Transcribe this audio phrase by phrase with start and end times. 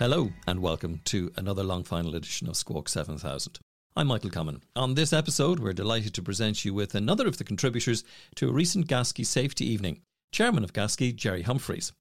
[0.00, 3.58] Hello and welcome to another long final edition of Squawk 7000.
[3.94, 4.62] I'm Michael Common.
[4.74, 8.02] On this episode, we're delighted to present you with another of the contributors
[8.36, 10.00] to a recent GASCI Safety Evening,
[10.32, 11.92] Chairman of GASCI, Gerry Humphreys.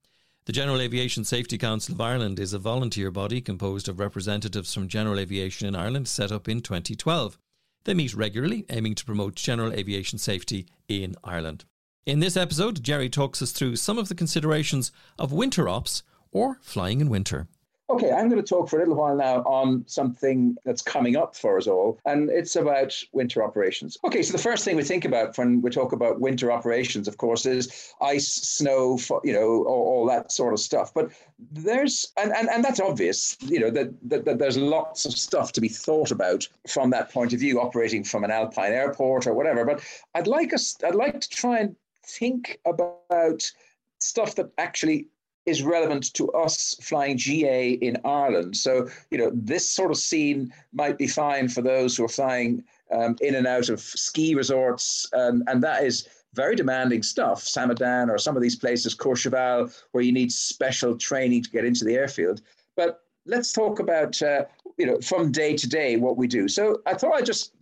[0.45, 4.87] The General Aviation Safety Council of Ireland is a volunteer body composed of representatives from
[4.87, 7.37] general aviation in Ireland set up in 2012.
[7.83, 11.65] They meet regularly, aiming to promote general aviation safety in Ireland.
[12.05, 16.59] In this episode, Gerry talks us through some of the considerations of winter ops or
[16.61, 17.49] flying in winter.
[17.89, 21.35] Okay, I'm going to talk for a little while now on something that's coming up
[21.35, 23.97] for us all, and it's about winter operations.
[24.03, 27.17] Okay, so the first thing we think about when we talk about winter operations, of
[27.17, 30.93] course, is ice, snow, you know, all, all that sort of stuff.
[30.93, 31.11] But
[31.51, 35.51] there's, and, and, and that's obvious, you know, that, that, that there's lots of stuff
[35.53, 39.33] to be thought about from that point of view, operating from an alpine airport or
[39.33, 39.65] whatever.
[39.65, 43.51] But I'd like us, I'd like to try and think about
[43.99, 45.07] stuff that actually
[45.49, 48.55] is relevant to us flying GA in Ireland.
[48.55, 52.63] So, you know, this sort of scene might be fine for those who are flying
[52.91, 57.43] um, in and out of ski resorts, um, and that is very demanding stuff.
[57.43, 61.85] Samedan or some of these places, Courchevel, where you need special training to get into
[61.85, 62.41] the airfield.
[62.75, 64.45] But let's talk about, uh,
[64.77, 66.47] you know, from day to day what we do.
[66.47, 67.53] So I thought I'd just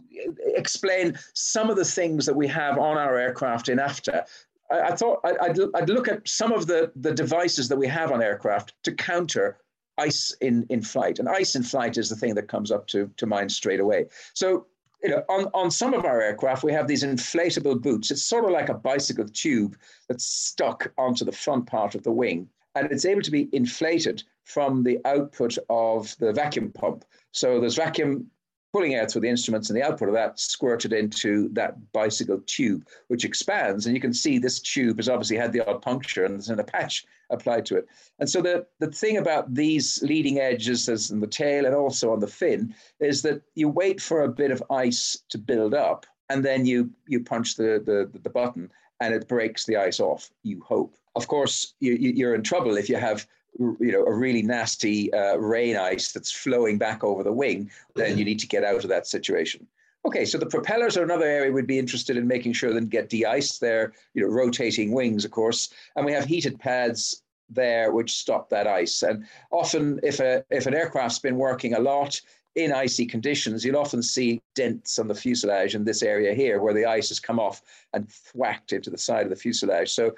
[0.56, 4.26] explain some of the things that we have on our aircraft in AFTA
[4.72, 8.12] I, I thought I'd, I'd look at some of the, the devices that we have
[8.12, 9.60] on aircraft to counter
[9.98, 11.20] ice in, in flight.
[11.20, 14.06] And ice in flight is the thing that comes up to, to mind straight away.
[14.34, 14.68] So,
[15.04, 18.12] you know, on, on some of our aircraft, we have these inflatable boots.
[18.12, 19.76] It's sort of like a bicycle tube
[20.08, 22.50] that's stuck onto the front part of the wing.
[22.76, 27.06] And it's able to be inflated from the output of the vacuum pump.
[27.32, 28.28] So there's vacuum
[28.74, 32.86] pulling air through the instruments and the output of that squirted into that bicycle tube,
[33.08, 33.86] which expands.
[33.86, 36.64] And you can see this tube has obviously had the odd puncture and there's a
[36.64, 37.88] patch applied to it.
[38.20, 42.12] And so the, the thing about these leading edges as in the tail and also
[42.12, 46.06] on the fin is that you wait for a bit of ice to build up
[46.30, 50.30] and then you you punch the, the, the button and it breaks the ice off,
[50.44, 50.96] you hope.
[51.16, 53.28] Of course, you, you're in trouble if you have
[53.60, 58.18] you know a really nasty uh, rain ice that's flowing back over the wing, then
[58.18, 59.68] you need to get out of that situation.
[60.06, 63.10] Okay, so the propellers are another area we'd be interested in making sure that get
[63.10, 63.60] de-iced.
[63.60, 68.50] They're you know rotating wings, of course, and we have heated pads there which stop
[68.50, 69.04] that ice.
[69.04, 72.20] And often, if a if an aircraft's been working a lot
[72.56, 76.74] in icy conditions, you'll often see dents on the fuselage in this area here where
[76.74, 77.62] the ice has come off
[77.94, 79.92] and thwacked into the side of the fuselage.
[79.92, 80.16] So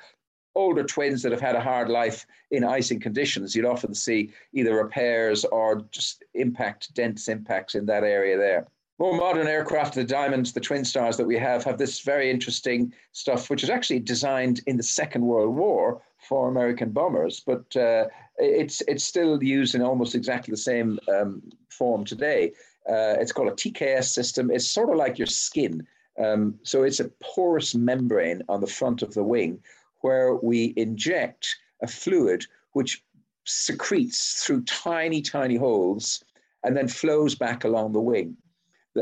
[0.55, 4.75] older twins that have had a hard life in icing conditions, you'd often see either
[4.75, 8.67] repairs or just impact, dense impacts in that area there.
[8.99, 12.93] More modern aircraft, the Diamonds, the Twin Stars that we have, have this very interesting
[13.13, 18.07] stuff, which was actually designed in the Second World War for American bombers, but uh,
[18.37, 22.51] it's it's still used in almost exactly the same um, form today.
[22.89, 24.51] Uh, it's called a TKS system.
[24.51, 25.87] It's sort of like your skin.
[26.17, 29.61] Um, so it's a porous membrane on the front of the wing,
[30.01, 33.03] where we inject a fluid which
[33.45, 36.23] secretes through tiny, tiny holes
[36.63, 38.37] and then flows back along the wing.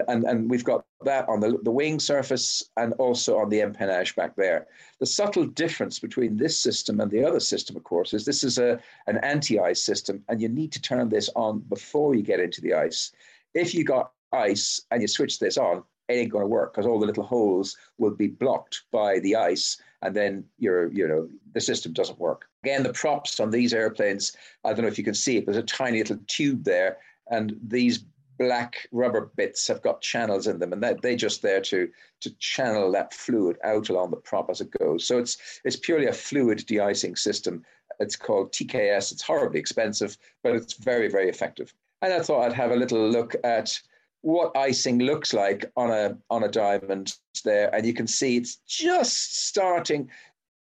[0.07, 4.15] And, and we've got that on the, the wing surface and also on the empennage
[4.15, 4.67] back there.
[4.99, 8.57] The subtle difference between this system and the other system, of course, is this is
[8.57, 12.39] a, an anti ice system, and you need to turn this on before you get
[12.39, 13.11] into the ice.
[13.53, 16.99] If you got ice and you switch this on, ain't going to work because all
[16.99, 21.61] the little holes will be blocked by the ice and then you're, you know, the
[21.61, 22.45] system doesn't work.
[22.63, 25.57] Again, the props on these airplanes, I don't know if you can see it, there's
[25.57, 26.97] a tiny little tube there,
[27.31, 28.05] and these
[28.37, 31.89] black rubber bits have got channels in them, and that they're just there to
[32.19, 35.05] to channel that fluid out along the prop as it goes.
[35.07, 37.63] So it's it's purely a fluid de-icing system.
[37.99, 39.11] It's called TKS.
[39.11, 41.73] It's horribly expensive, but it's very, very effective.
[42.01, 43.79] And I thought I'd have a little look at
[44.27, 47.15] what icing looks like on a on a diamond
[47.45, 50.09] there, and you can see it's just starting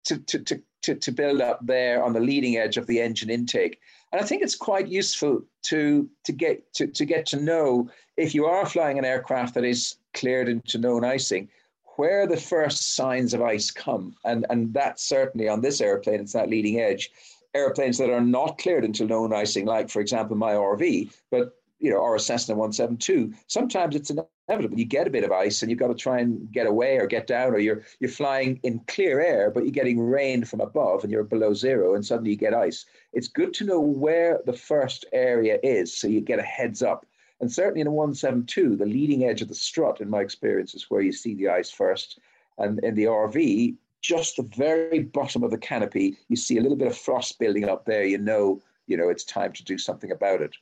[0.04, 3.30] to to to to, to build up there on the leading edge of the engine
[3.30, 3.80] intake.
[4.12, 8.36] And I think it's quite useful to to get to, to get to know if
[8.36, 11.48] you are flying an aircraft that is cleared into known icing,
[11.96, 14.14] where the first signs of ice come.
[14.26, 17.12] And and that's certainly on this airplane, it's that leading edge.
[17.54, 21.90] Airplanes that are not cleared into known icing, like for example my RV, but you
[21.90, 24.80] know, or a Cessna 172, sometimes it's inevitable.
[24.80, 27.06] You get a bit of ice and you've got to try and get away or
[27.08, 31.04] get down, or you're you're flying in clear air, but you're getting rain from above
[31.04, 32.86] and you're below zero, and suddenly you get ice.
[33.12, 37.06] It's good to know where the first area is so you get a heads up.
[37.42, 40.90] And certainly in a 172, the leading edge of the strut, in my experience, is
[40.90, 42.18] where you see the ice first.
[42.60, 46.78] And in the RV, just the very bottom of the canopy, you see a little
[46.78, 48.06] bit of frost building up there.
[48.06, 50.56] You know, you know, it's time to do something about it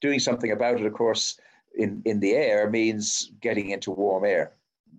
[0.00, 1.38] doing something about it, of course,
[1.74, 4.52] in, in the air means getting into warm air.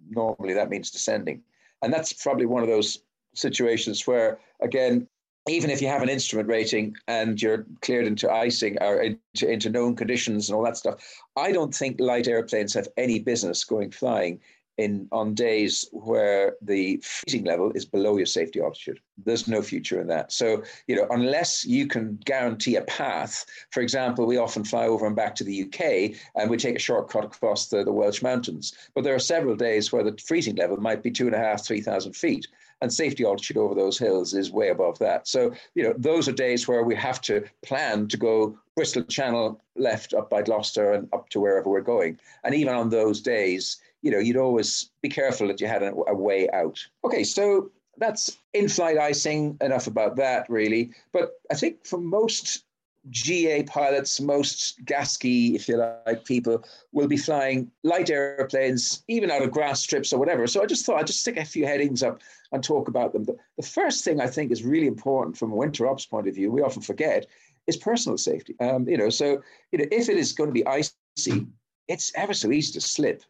[0.09, 1.41] Normally, that means descending.
[1.81, 2.99] And that's probably one of those
[3.33, 5.07] situations where, again,
[5.47, 9.69] even if you have an instrument rating and you're cleared into icing or into, into
[9.69, 11.03] known conditions and all that stuff,
[11.35, 14.39] I don't think light airplanes have any business going flying
[14.77, 18.99] in on days where the freezing level is below your safety altitude.
[19.23, 20.31] There's no future in that.
[20.31, 25.05] So, you know, unless you can guarantee a path, for example, we often fly over
[25.05, 28.73] and back to the UK and we take a shortcut across the, the Welsh mountains.
[28.95, 31.65] But there are several days where the freezing level might be two and a half,
[31.65, 32.47] three thousand feet.
[32.81, 35.27] And safety altitude over those hills is way above that.
[35.27, 39.61] So, you know, those are days where we have to plan to go Bristol Channel
[39.75, 42.19] left up by Gloucester and up to wherever we're going.
[42.43, 45.93] And even on those days, you know, you'd always be careful that you had a,
[46.07, 46.79] a way out.
[47.03, 49.57] Okay, so that's in-flight icing.
[49.61, 50.91] Enough about that, really.
[51.13, 52.65] But I think for most
[53.09, 59.41] GA pilots, most GASCI, if you like, people will be flying light airplanes, even out
[59.41, 60.45] of grass strips or whatever.
[60.45, 62.21] So I just thought I'd just stick a few headings up
[62.51, 63.23] and talk about them.
[63.23, 66.35] The, the first thing I think is really important from a winter ops point of
[66.35, 67.25] view, we often forget,
[67.67, 68.55] is personal safety.
[68.59, 71.47] Um, you know, so you know, if it is going to be icy,
[71.87, 73.23] it's ever so easy to slip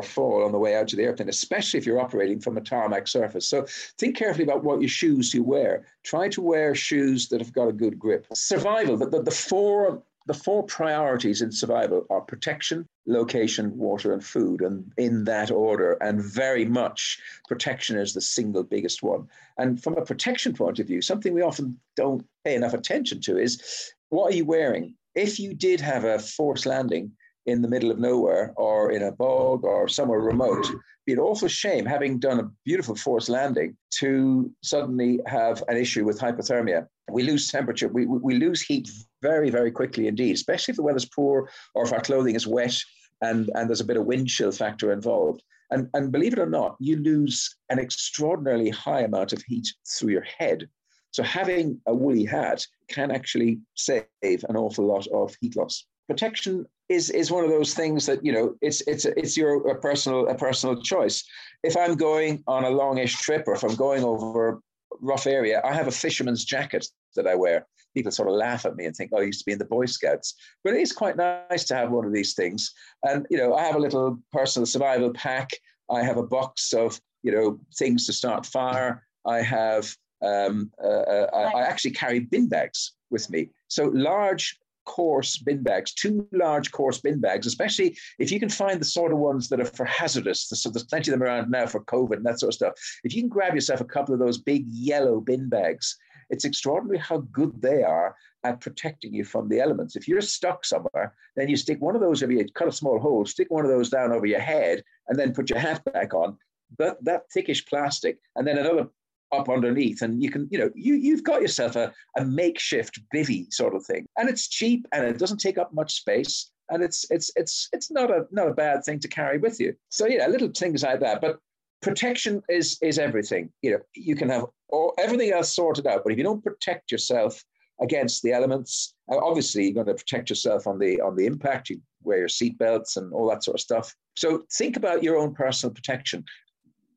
[0.00, 2.60] or, fall on the way out to the airplane, especially if you're operating from a
[2.60, 3.46] tarmac surface.
[3.46, 3.66] So
[3.98, 5.86] think carefully about what your shoes you wear.
[6.02, 8.26] Try to wear shoes that have got a good grip.
[8.32, 14.60] Survival, the, the four the four priorities in survival are protection, location, water, and food,
[14.60, 15.92] and in that order.
[15.94, 17.18] And very much
[17.48, 19.26] protection is the single biggest one.
[19.58, 23.38] And from a protection point of view, something we often don't pay enough attention to
[23.38, 24.94] is what are you wearing?
[25.14, 27.12] If you did have a forced landing,
[27.50, 30.66] in the middle of nowhere or in a bog or somewhere remote.
[31.06, 36.04] Be an awful shame, having done a beautiful forced landing, to suddenly have an issue
[36.04, 36.86] with hypothermia.
[37.10, 38.90] We lose temperature, we, we lose heat
[39.22, 42.76] very, very quickly indeed, especially if the weather's poor or if our clothing is wet
[43.20, 45.42] and, and there's a bit of wind chill factor involved.
[45.70, 50.12] And, and believe it or not, you lose an extraordinarily high amount of heat through
[50.12, 50.68] your head.
[51.12, 56.66] So having a woolly hat can actually save an awful lot of heat loss protection
[56.90, 60.28] is is one of those things that you know it's it's it's your a personal
[60.28, 61.24] a personal choice.
[61.62, 64.58] If I'm going on a longish trip or if I'm going over a
[65.00, 67.66] rough area, I have a fisherman's jacket that I wear.
[67.94, 69.64] People sort of laugh at me and think, "Oh, I used to be in the
[69.64, 72.72] Boy Scouts," but it is quite nice to have one of these things.
[73.04, 75.50] And you know, I have a little personal survival pack.
[75.88, 79.06] I have a box of you know things to start fire.
[79.24, 83.50] I have um, uh, uh I, I actually carry bin bags with me.
[83.68, 84.58] So large
[84.90, 89.12] coarse bin bags, two large coarse bin bags, especially if you can find the sort
[89.12, 90.48] of ones that are for hazardous.
[90.48, 92.72] So there's plenty of them around now for COVID and that sort of stuff.
[93.04, 95.96] If you can grab yourself a couple of those big yellow bin bags,
[96.28, 99.94] it's extraordinary how good they are at protecting you from the elements.
[99.94, 102.98] If you're stuck somewhere, then you stick one of those, over you cut a small
[102.98, 106.14] hole, stick one of those down over your head and then put your hat back
[106.14, 106.36] on.
[106.78, 108.88] That, that thickish plastic, and then another
[109.32, 113.52] up underneath and you can you know you you've got yourself a, a makeshift bivy
[113.52, 114.06] sort of thing.
[114.18, 117.90] And it's cheap and it doesn't take up much space and it's it's it's it's
[117.90, 119.74] not a not a bad thing to carry with you.
[119.88, 121.20] So yeah little things like that.
[121.20, 121.38] But
[121.82, 123.50] protection is is everything.
[123.62, 126.92] You know you can have all, everything else sorted out but if you don't protect
[126.92, 127.42] yourself
[127.80, 131.70] against the elements uh, obviously you're going to protect yourself on the on the impact.
[131.70, 133.94] You wear your seatbelts and all that sort of stuff.
[134.16, 136.24] So think about your own personal protection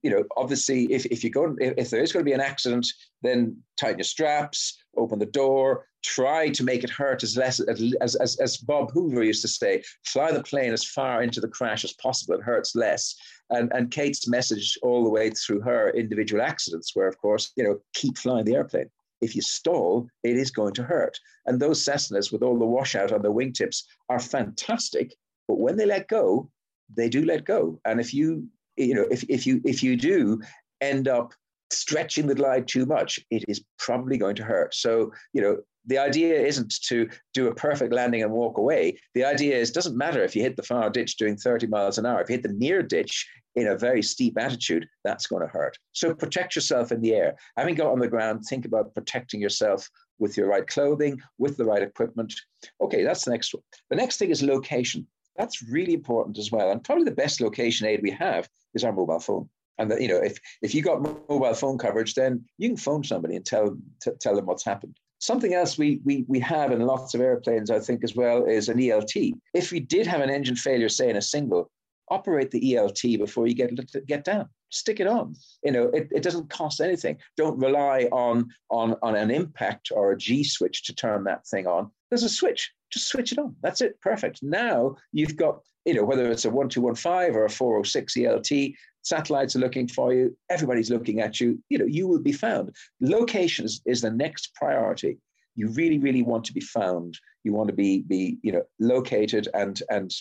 [0.03, 2.41] you know, obviously, if, if you go, if, if there is going to be an
[2.41, 2.85] accident,
[3.21, 8.15] then tighten your straps, open the door, try to make it hurt as less as,
[8.15, 11.85] as, as Bob Hoover used to say, fly the plane as far into the crash
[11.85, 12.35] as possible.
[12.35, 13.15] It hurts less.
[13.49, 17.63] And, and Kate's message all the way through her individual accidents were, of course, you
[17.63, 18.89] know, keep flying the airplane.
[19.23, 21.17] if you stall, it is going to hurt.
[21.45, 25.15] And those Cessnas with all the washout on the wingtips are fantastic,
[25.47, 26.49] but when they let go,
[26.95, 27.79] they do let go.
[27.85, 30.41] And if you, you know, if, if you if you do
[30.81, 31.33] end up
[31.71, 34.73] stretching the glide too much, it is probably going to hurt.
[34.73, 38.97] So, you know, the idea isn't to do a perfect landing and walk away.
[39.15, 42.05] The idea is doesn't matter if you hit the far ditch doing 30 miles an
[42.05, 42.21] hour.
[42.21, 45.77] If you hit the near ditch in a very steep attitude, that's going to hurt.
[45.91, 47.35] So protect yourself in the air.
[47.57, 49.89] Having got on the ground, think about protecting yourself
[50.19, 52.33] with your right clothing, with the right equipment.
[52.79, 53.63] Okay, that's the next one.
[53.89, 55.05] The next thing is location.
[55.37, 56.71] That's really important as well.
[56.71, 59.49] And probably the best location aid we have is our mobile phone.
[59.79, 63.03] And that, you know, if if you got mobile phone coverage, then you can phone
[63.03, 64.97] somebody and tell t- tell them what's happened.
[65.19, 68.67] Something else we, we, we have in lots of airplanes, I think, as well, is
[68.67, 69.31] an ELT.
[69.53, 71.71] If we did have an engine failure, say in a single,
[72.09, 73.71] operate the ELT before you get
[74.05, 74.49] get down.
[74.69, 75.35] Stick it on.
[75.63, 77.17] You know, it, it doesn't cost anything.
[77.37, 81.67] Don't rely on, on, on an impact or a G switch to turn that thing
[81.67, 81.91] on.
[82.09, 82.71] There's a switch.
[82.93, 83.55] Just switch it on.
[83.63, 83.99] That's it.
[84.01, 84.43] Perfect.
[84.43, 89.59] Now you've got, you know, whether it's a 1215 or a 406 ELT, satellites are
[89.59, 90.37] looking for you.
[90.49, 91.59] Everybody's looking at you.
[91.69, 92.75] You know, you will be found.
[93.01, 95.17] Locations is the next priority.
[95.55, 97.17] You really, really want to be found.
[97.43, 100.11] You want to be, be you know, located and and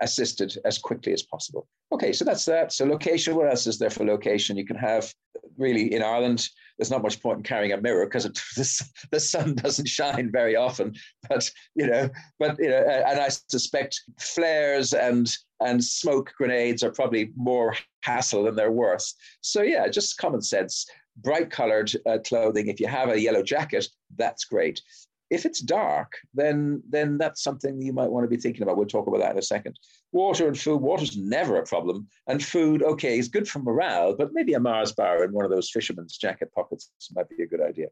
[0.00, 1.68] assisted as quickly as possible.
[1.92, 2.72] Okay, so that's that.
[2.72, 4.56] So location, what else is there for location?
[4.56, 5.12] You can have
[5.60, 6.48] really in Ireland,
[6.78, 8.24] there's not much point in carrying a mirror because
[8.56, 10.94] the, the sun doesn't shine very often.
[11.28, 16.90] But you know, but you know, and I suspect flares and and smoke grenades are
[16.90, 19.12] probably more hassle than they're worth.
[19.42, 20.86] So yeah, just common sense.
[21.18, 22.68] Bright colored uh, clothing.
[22.68, 23.86] If you have a yellow jacket,
[24.16, 24.80] that's great.
[25.30, 28.76] If it's dark, then then that's something you might want to be thinking about.
[28.76, 29.78] We'll talk about that in a second.
[30.12, 30.80] Water and food.
[30.80, 34.92] Water's never a problem, and food, okay, is good for morale, but maybe a Mars
[34.92, 37.86] bar in one of those fisherman's jacket pockets might be a good idea.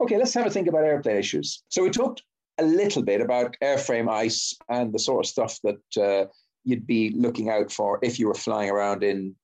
[0.00, 1.64] Okay, let's have a think about airplane issues.
[1.68, 2.22] So we talked
[2.58, 6.26] a little bit about airframe ice and the sort of stuff that uh,
[6.64, 9.34] you'd be looking out for if you were flying around in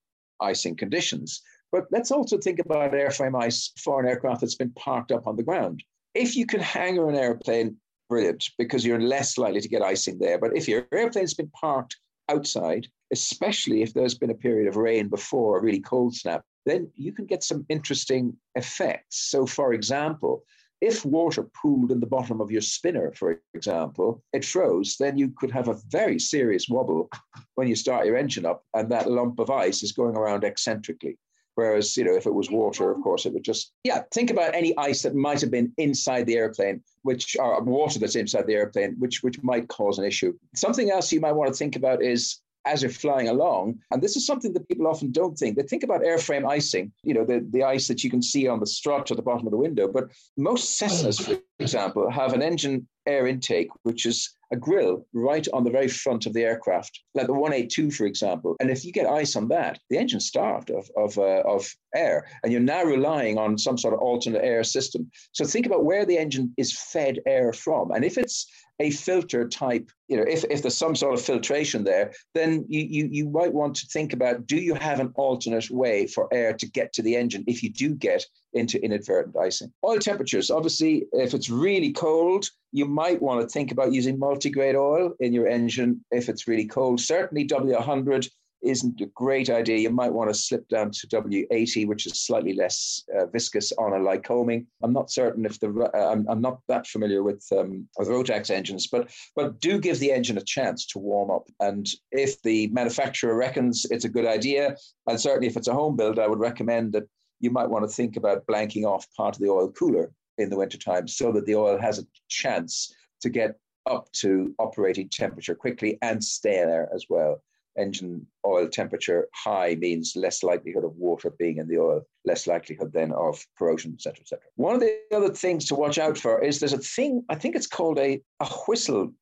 [0.40, 1.42] icing conditions.
[1.72, 5.36] But let's also think about airframe ice for an aircraft that's been parked up on
[5.36, 5.82] the ground
[6.14, 7.76] if you can hangar an airplane,
[8.08, 10.38] brilliant, because you're less likely to get icing there.
[10.38, 11.96] But if your airplane's been parked
[12.28, 16.90] outside, especially if there's been a period of rain before a really cold snap, then
[16.94, 19.30] you can get some interesting effects.
[19.30, 20.44] So, for example,
[20.80, 25.30] if water pooled in the bottom of your spinner, for example, it froze, then you
[25.30, 27.08] could have a very serious wobble
[27.54, 31.18] when you start your engine up, and that lump of ice is going around eccentrically.
[31.54, 34.54] Whereas, you know, if it was water, of course, it would just, yeah, think about
[34.54, 38.54] any ice that might have been inside the airplane, which are water that's inside the
[38.54, 40.32] airplane, which, which might cause an issue.
[40.54, 43.78] Something else you might want to think about is as you're flying along.
[43.90, 45.56] And this is something that people often don't think.
[45.56, 48.60] They think about airframe icing, you know, the, the ice that you can see on
[48.60, 49.88] the strut at the bottom of the window.
[49.88, 55.48] But most Cessnas, for example, have an engine air intake, which is a grill right
[55.52, 58.54] on the very front of the aircraft, like the 182, for example.
[58.60, 62.28] And if you get ice on that, the engine's starved of, of, uh, of air,
[62.42, 65.10] and you're now relying on some sort of alternate air system.
[65.32, 67.90] So think about where the engine is fed air from.
[67.92, 68.46] And if it's
[68.82, 72.80] a filter type, you know, if, if there's some sort of filtration there, then you,
[72.80, 76.52] you, you might want to think about do you have an alternate way for air
[76.54, 78.24] to get to the engine if you do get
[78.54, 79.72] into inadvertent icing?
[79.84, 84.74] Oil temperatures, obviously, if it's really cold, you might want to think about using multi-grade
[84.74, 87.00] oil in your engine if it's really cold.
[87.00, 88.28] Certainly W100
[88.62, 89.78] isn't a great idea.
[89.78, 93.92] You might want to slip down to W80, which is slightly less uh, viscous on
[93.92, 94.66] a Lycoming.
[94.82, 98.50] I'm not certain if the uh, I'm, I'm, not that familiar with um, with Rotax
[98.50, 101.48] engines, but but do give the engine a chance to warm up.
[101.60, 104.76] And if the manufacturer reckons it's a good idea,
[105.06, 107.08] and certainly if it's a home build, I would recommend that
[107.40, 110.56] you might want to think about blanking off part of the oil cooler in the
[110.56, 115.98] wintertime so that the oil has a chance to get up to operating temperature quickly
[116.02, 117.42] and stay there as well
[117.78, 122.92] engine oil temperature high means less likelihood of water being in the oil, less likelihood
[122.92, 124.44] then of corrosion, etc., etc.
[124.56, 127.56] One of the other things to watch out for is there's a thing, I think
[127.56, 129.12] it's called a, a whistle.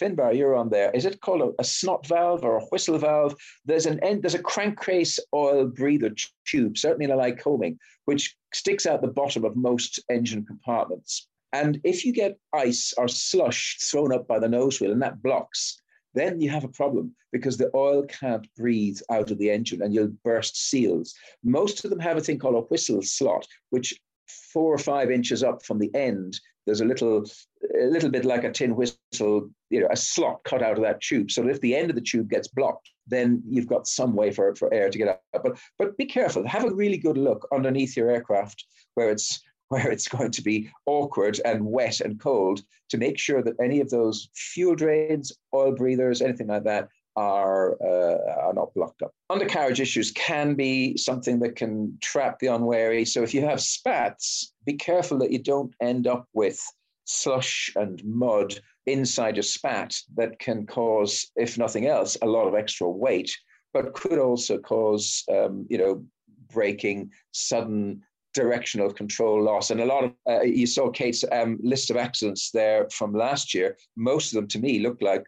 [0.00, 0.90] Finbar, you're on there.
[0.92, 3.34] Is it called a, a snot valve or a whistle valve?
[3.64, 6.14] There's an end, there's a crankcase oil breather
[6.46, 11.28] tube, certainly in a Lycoming, which sticks out the bottom of most engine compartments.
[11.52, 15.22] And if you get ice or slush thrown up by the nose wheel and that
[15.22, 15.80] blocks,
[16.18, 19.94] then you have a problem because the oil can't breathe out of the engine and
[19.94, 21.14] you'll burst seals.
[21.44, 23.98] Most of them have a thing called a whistle slot, which
[24.52, 27.24] four or five inches up from the end, there's a little,
[27.80, 31.00] a little bit like a tin whistle, you know, a slot cut out of that
[31.00, 31.30] tube.
[31.30, 34.54] So if the end of the tube gets blocked, then you've got some way for,
[34.54, 35.42] for air to get out.
[35.42, 36.46] But but be careful.
[36.46, 40.70] Have a really good look underneath your aircraft where it's where it's going to be
[40.86, 45.72] awkward and wet and cold to make sure that any of those fuel drains, oil
[45.72, 49.12] breathers, anything like that are, uh, are not blocked up.
[49.28, 53.04] Undercarriage issues can be something that can trap the unwary.
[53.04, 56.58] So if you have spats, be careful that you don't end up with
[57.04, 58.54] slush and mud
[58.86, 63.36] inside your spat that can cause, if nothing else, a lot of extra weight,
[63.74, 66.04] but could also cause, um, you know,
[66.52, 68.02] braking, sudden
[68.42, 69.70] directional control loss.
[69.70, 73.54] And a lot of, uh, you saw Kate's um, list of accidents there from last
[73.54, 73.76] year.
[73.96, 75.24] Most of them to me look like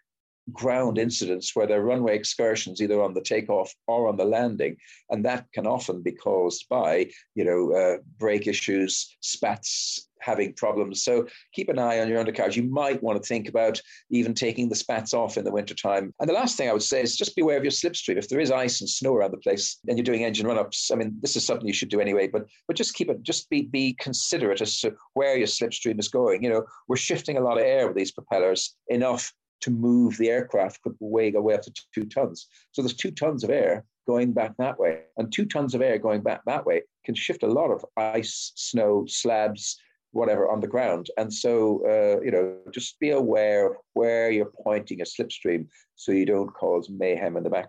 [0.52, 4.76] ground incidents where there are runway excursions either on the takeoff or on the landing
[5.10, 11.02] and that can often be caused by you know uh, brake issues spats having problems.
[11.02, 12.56] So keep an eye on your undercarriage.
[12.56, 16.28] You might want to think about even taking the spats off in the wintertime and
[16.28, 18.16] the last thing i would say is just beware of your slipstream.
[18.16, 20.90] If there is ice and snow around the place and you're doing engine run-ups.
[20.90, 23.48] I mean this is something you should do anyway but but just keep it just
[23.50, 26.42] be be considerate as to where your slipstream is going.
[26.42, 30.30] You know we're shifting a lot of air with these propellers enough to move the
[30.30, 32.46] aircraft could weigh away up to two tons.
[32.72, 35.98] So there's two tons of air going back that way, and two tons of air
[35.98, 39.78] going back that way can shift a lot of ice, snow, slabs,
[40.12, 41.08] whatever on the ground.
[41.16, 46.12] And so, uh, you know, just be aware of where you're pointing a slipstream so
[46.12, 47.68] you don't cause mayhem in the back.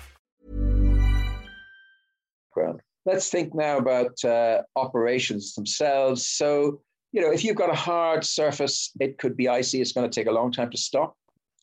[3.11, 6.29] Let's think now about uh, operations themselves.
[6.29, 9.81] So, you know, if you've got a hard surface, it could be icy.
[9.81, 11.17] It's going to take a long time to stop.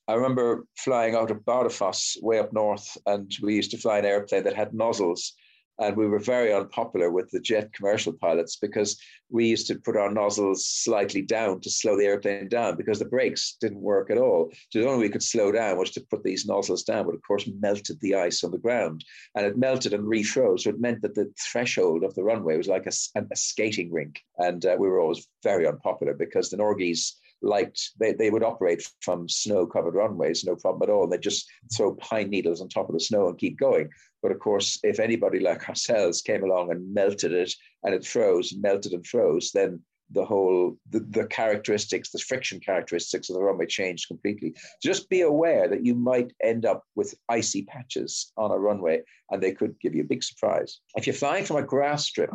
[0.08, 4.04] I remember flying out of Bardufoss way up north, and we used to fly an
[4.04, 5.32] airplane that had nozzles
[5.78, 9.96] and we were very unpopular with the jet commercial pilots because we used to put
[9.96, 14.18] our nozzles slightly down to slow the airplane down because the brakes didn't work at
[14.18, 14.50] all.
[14.70, 17.14] So the only way we could slow down was to put these nozzles down, but
[17.14, 19.04] of course melted the ice on the ground.
[19.34, 20.60] And it melted and refroze.
[20.60, 24.20] So it meant that the threshold of the runway was like a, a skating rink.
[24.38, 27.12] And uh, we were always very unpopular because the Norgies
[27.42, 31.07] liked they, they would operate from snow covered runways no problem at all.
[31.07, 33.90] They just throw pine needles on top of the snow and keep going.
[34.22, 37.53] But of course if anybody like ourselves came along and melted it
[37.85, 43.29] and it froze melted and froze then the whole the, the characteristics the friction characteristics
[43.29, 44.55] of the runway changed completely.
[44.83, 49.42] Just be aware that you might end up with icy patches on a runway and
[49.42, 50.81] they could give you a big surprise.
[50.96, 52.31] If you're flying from a grass strip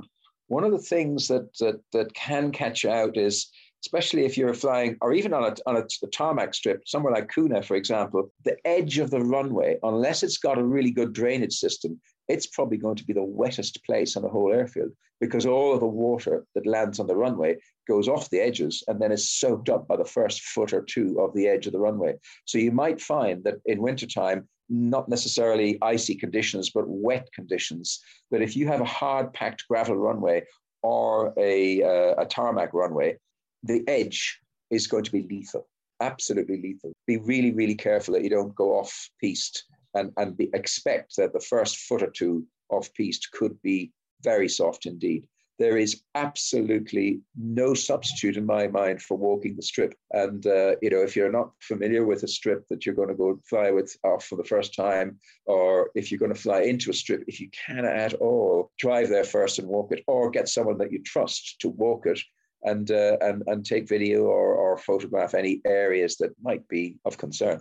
[0.48, 3.50] one of the things that that, that can catch you out is
[3.84, 7.66] especially if you're flying or even on a, on a, tarmac strip, somewhere like Coonagh,
[7.66, 12.00] for example, the edge of the runway, unless it's got a really good drainage system,
[12.30, 15.82] it's probably going to be the wettest place on the whole airfield because all of
[15.82, 19.70] the water that lands on the runway goes off the edges and then is soaked
[19.70, 22.14] up by the first foot or two of the edge of the runway.
[22.46, 28.00] So you might find that in wintertime, not necessarily icy conditions, but wet conditions,
[28.32, 30.44] that if you have a hard packed gravel runway
[30.82, 33.18] or a, uh, a tarmac runway,
[33.64, 35.68] the edge is going to be lethal,
[36.02, 36.94] absolutely lethal.
[37.08, 41.34] Be really, really careful that you don't go off piste and, and be, expect that
[41.34, 43.92] the first foot or two off piste could be
[44.24, 45.28] very soft indeed
[45.60, 49.94] there is absolutely no substitute in my mind for walking the strip.
[50.12, 53.14] And uh, you know, if you're not familiar with a strip that you're going to
[53.14, 56.90] go fly with off for the first time, or if you're going to fly into
[56.90, 60.50] a strip, if you can at all, drive there first and walk it, or get
[60.50, 62.20] someone that you trust to walk it.
[62.66, 67.18] And, uh, and and take video or, or photograph any areas that might be of
[67.18, 67.60] concern.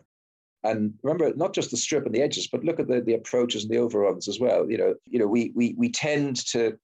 [0.63, 3.65] And remember, not just the strip and the edges, but look at the, the approaches
[3.65, 4.71] and the overruns as well.
[4.71, 6.79] You know, you know, we we we tend to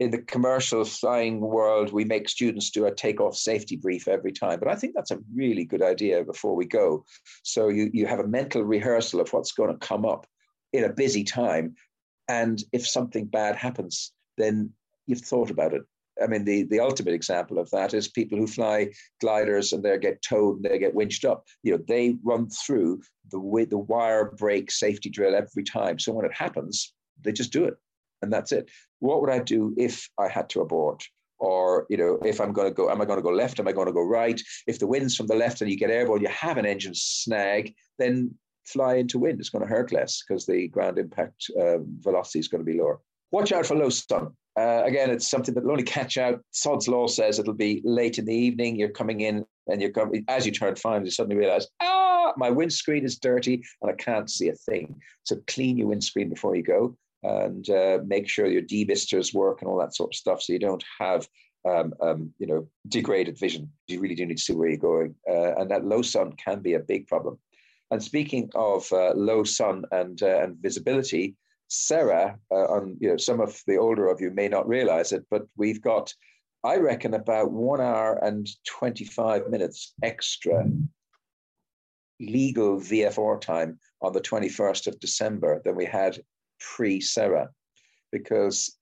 [0.00, 4.58] in the commercial flying world, we make students do a takeoff safety brief every time.
[4.58, 7.04] But I think that's a really good idea before we go.
[7.42, 10.26] So you, you have a mental rehearsal of what's going to come up
[10.72, 11.74] in a busy time.
[12.28, 14.70] And if something bad happens, then
[15.06, 15.82] you've thought about it.
[16.22, 19.96] I mean, the, the ultimate example of that is people who fly gliders and they
[19.98, 21.44] get towed and they get winched up.
[21.62, 25.98] You know, they run through the the wire break safety drill every time.
[25.98, 27.74] So when it happens, they just do it
[28.22, 28.70] and that's it.
[28.98, 31.04] What would I do if I had to abort?
[31.38, 33.60] Or, you know, if I'm going to go, am I going to go left?
[33.60, 34.40] Am I going to go right?
[34.66, 37.74] If the wind's from the left and you get airborne, you have an engine snag,
[37.98, 38.34] then
[38.66, 39.40] fly into wind.
[39.40, 42.78] It's going to hurt less because the ground impact uh, velocity is going to be
[42.78, 43.00] lower.
[43.30, 44.32] Watch out for low sun.
[44.58, 46.40] Uh, again, it's something that will only catch out.
[46.50, 48.76] Sod's law says it'll be late in the evening.
[48.76, 52.50] You're coming in and you're coming, as you turn five, you suddenly realize, ah, my
[52.50, 55.00] windscreen is dirty and I can't see a thing.
[55.22, 59.70] So clean your windscreen before you go and uh, make sure your demisters work and
[59.70, 61.28] all that sort of stuff so you don't have
[61.68, 65.14] um, um, you know degraded vision you really do need to see where you're going
[65.28, 67.38] uh, and that low sun can be a big problem
[67.90, 71.34] and speaking of uh, low sun and uh, and visibility
[71.70, 75.24] SERA uh, on you know some of the older of you may not realize it
[75.30, 76.12] but we've got
[76.64, 80.68] i reckon about one hour and 25 minutes extra
[82.18, 86.18] legal vfr time on the 21st of december than we had
[86.58, 87.48] pre SERA
[88.10, 88.76] because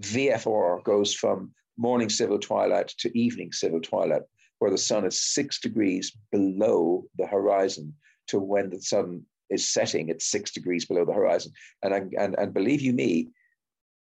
[0.00, 4.22] VFR goes from morning civil twilight to evening civil twilight,
[4.58, 7.94] where the sun is six degrees below the horizon
[8.28, 11.52] to when the sun is setting at six degrees below the horizon.
[11.82, 13.28] And, and, and believe you me,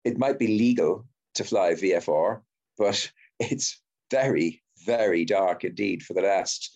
[0.04, 2.40] it might be legal to fly VFR,
[2.78, 6.70] but it's very, very dark indeed for the last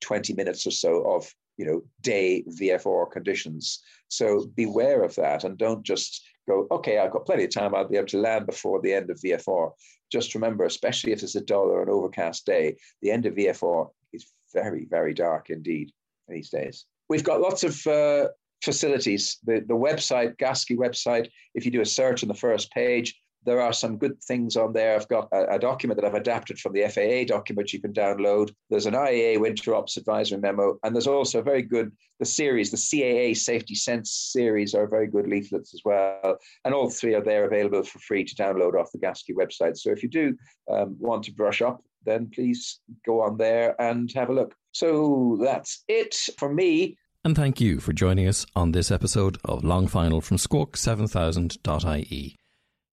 [0.00, 3.80] 20 minutes or so of you know day VFR conditions.
[4.08, 7.74] So beware of that and don't just go, okay, I've got plenty of time.
[7.74, 9.70] I'll be able to land before the end of VFR.
[10.12, 13.88] Just remember, especially if it's a dull or an overcast day, the end of VFR
[14.12, 15.90] is very, very dark indeed
[16.28, 16.84] these days.
[17.08, 18.28] We've got lots of uh,
[18.62, 19.38] facilities.
[19.44, 23.14] The, the website, GASCI website, if you do a search on the first page,
[23.44, 24.96] there are some good things on there.
[24.96, 28.52] I've got a, a, document that I've adapted from the FAA document you can download.
[28.70, 32.70] There's an IAA Winter Ops Advisory Memo, and there's also a very good the series,
[32.70, 36.38] the CAA Safety Sense series, are very good leaflets as well.
[36.64, 39.76] And all three are there available for free to download off the GASCI website.
[39.76, 40.36] So if you do
[40.70, 44.54] um, want to brush up, then please go on there and have a look.
[44.72, 46.96] So that's it for me.
[47.24, 52.36] And thank you for joining us on this episode of Long Final from Squawk7000.ie.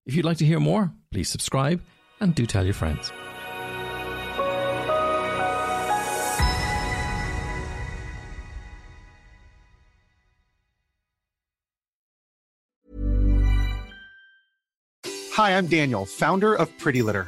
[0.05, 1.81] If you'd like to hear more, please subscribe
[2.19, 3.11] and do tell your friends.
[15.33, 17.27] Hi, I'm Daniel, founder of Pretty Litter.